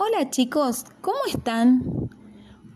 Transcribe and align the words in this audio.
Hola 0.00 0.30
chicos, 0.30 0.84
¿cómo 1.00 1.18
están? 1.26 1.82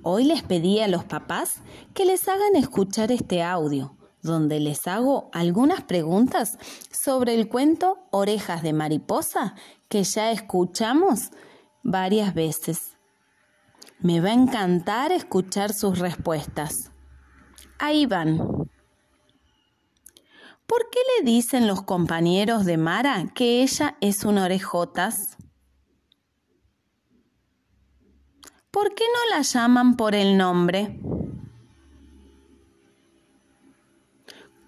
Hoy 0.03 0.25
les 0.25 0.43
pedí 0.43 0.81
a 0.81 0.89
los 0.89 1.05
papás 1.05 1.63
que 1.95 2.05
les 2.05 2.27
hagan 2.27 2.57
escuchar 2.57 3.13
este 3.13 3.45
audio, 3.45 3.97
donde 4.23 4.59
les 4.59 4.89
hago 4.89 5.31
algunas 5.33 5.85
preguntas 5.85 6.59
sobre 6.91 7.37
el 7.37 7.49
cuento 7.49 7.99
Orejas 8.11 8.65
de 8.65 8.73
Mariposa 8.73 9.55
que 9.89 10.03
ya 10.03 10.33
escuchamos 10.33 11.31
varias 11.85 12.35
veces. 12.35 12.97
Me 14.01 14.21
va 14.21 14.31
a 14.31 14.35
encantar 14.35 15.13
escuchar 15.13 15.73
sus 15.73 16.01
respuestas. 16.01 16.91
Ahí 17.79 18.05
van. 18.05 18.39
¿Por 20.67 20.91
qué 20.91 20.99
le 21.19 21.25
dicen 21.25 21.69
los 21.69 21.83
compañeros 21.83 22.65
de 22.65 22.79
Mara 22.79 23.27
que 23.33 23.63
ella 23.63 23.97
es 24.01 24.25
un 24.25 24.39
orejotas? 24.39 25.37
¿Por 28.73 28.95
qué 28.95 29.05
no 29.05 29.37
la 29.37 29.43
llaman 29.43 29.97
por 29.97 30.17
el 30.17 30.37
nombre? 30.37 30.99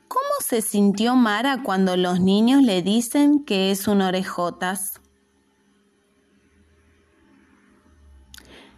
¿Cómo 0.07 0.35
se 0.41 0.63
sintió 0.63 1.17
Mara 1.17 1.63
cuando 1.65 1.97
los 1.97 2.21
niños 2.21 2.63
le 2.63 2.83
dicen 2.83 3.45
que 3.45 3.73
es 3.73 3.89
un 3.89 4.03
orejotas? 4.03 5.01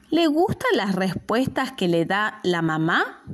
¿Le 0.09 0.29
gustan 0.29 0.71
las 0.77 0.95
respuestas 0.95 1.73
que 1.73 1.89
le 1.89 2.07
da 2.07 2.41
la 2.45 2.63
mamá? 2.63 3.25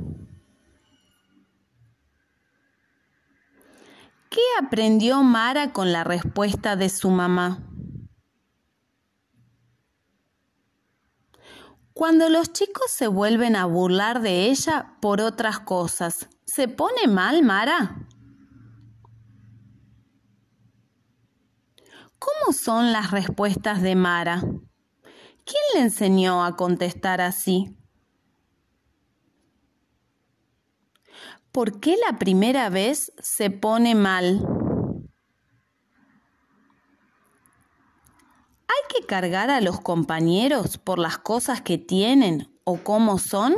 ¿Qué 4.30 4.40
aprendió 4.58 5.22
Mara 5.22 5.74
con 5.74 5.92
la 5.92 6.04
respuesta 6.04 6.74
de 6.74 6.88
su 6.88 7.10
mamá? 7.10 7.62
Cuando 11.94 12.30
los 12.30 12.52
chicos 12.52 12.90
se 12.90 13.06
vuelven 13.06 13.54
a 13.54 13.66
burlar 13.66 14.22
de 14.22 14.46
ella 14.46 14.96
por 15.00 15.20
otras 15.20 15.60
cosas, 15.60 16.28
¿se 16.46 16.66
pone 16.66 17.06
mal 17.06 17.42
Mara? 17.42 18.06
¿Cómo 22.18 22.52
son 22.54 22.92
las 22.92 23.10
respuestas 23.10 23.82
de 23.82 23.94
Mara? 23.94 24.40
¿Quién 24.40 25.62
le 25.74 25.80
enseñó 25.80 26.44
a 26.44 26.56
contestar 26.56 27.20
así? 27.20 27.76
¿Por 31.50 31.78
qué 31.80 31.98
la 32.08 32.18
primera 32.18 32.70
vez 32.70 33.12
se 33.18 33.50
pone 33.50 33.94
mal? 33.94 34.61
Que 38.92 39.06
cargar 39.06 39.50
a 39.50 39.60
los 39.60 39.80
compañeros 39.80 40.78
por 40.78 40.98
las 40.98 41.18
cosas 41.18 41.60
que 41.60 41.78
tienen 41.78 42.52
o 42.64 42.78
cómo 42.78 43.18
son? 43.18 43.54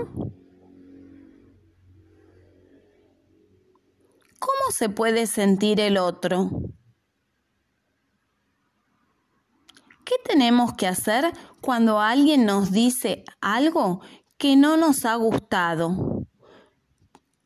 ¿Cómo 4.38 4.70
se 4.70 4.88
puede 4.88 5.26
sentir 5.26 5.80
el 5.80 5.96
otro? 5.96 6.50
¿Qué 10.04 10.16
tenemos 10.24 10.74
que 10.74 10.86
hacer 10.86 11.32
cuando 11.60 11.98
alguien 11.98 12.44
nos 12.44 12.70
dice 12.70 13.24
algo 13.40 14.00
que 14.36 14.56
no 14.56 14.76
nos 14.76 15.06
ha 15.06 15.14
gustado 15.16 16.26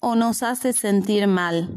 o 0.01 0.15
nos 0.17 0.43
hace 0.43 0.73
sentir 0.73 1.29
mal? 1.29 1.77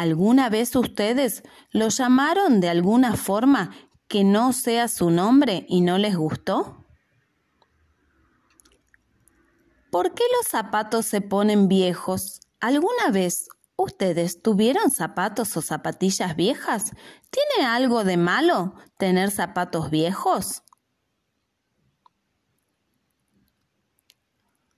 ¿Alguna 0.00 0.48
vez 0.48 0.74
ustedes 0.76 1.42
lo 1.72 1.90
llamaron 1.90 2.62
de 2.62 2.70
alguna 2.70 3.16
forma 3.16 3.76
que 4.08 4.24
no 4.24 4.54
sea 4.54 4.88
su 4.88 5.10
nombre 5.10 5.66
y 5.68 5.82
no 5.82 5.98
les 5.98 6.16
gustó? 6.16 6.86
¿Por 9.90 10.14
qué 10.14 10.24
los 10.38 10.48
zapatos 10.48 11.04
se 11.04 11.20
ponen 11.20 11.68
viejos? 11.68 12.40
¿Alguna 12.60 13.10
vez 13.12 13.50
ustedes 13.76 14.40
tuvieron 14.40 14.90
zapatos 14.90 15.54
o 15.58 15.60
zapatillas 15.60 16.34
viejas? 16.34 16.92
¿Tiene 17.28 17.68
algo 17.68 18.02
de 18.02 18.16
malo 18.16 18.76
tener 18.96 19.30
zapatos 19.30 19.90
viejos? 19.90 20.62